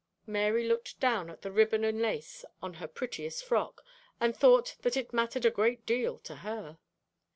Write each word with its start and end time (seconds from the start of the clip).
Mary 0.25 0.67
looked 0.67 0.99
down 0.99 1.29
at 1.29 1.43
the 1.43 1.51
ribbon 1.51 1.83
and 1.83 2.01
lace 2.01 2.43
on 2.59 2.73
her 2.81 2.87
prettiest 2.87 3.45
frock, 3.45 3.85
and 4.19 4.35
thought 4.35 4.75
that 4.79 4.97
it 4.97 5.13
mattered 5.13 5.45
a 5.45 5.51
great 5.51 5.85
deal 5.85 6.17
to 6.17 6.37
her. 6.37 6.79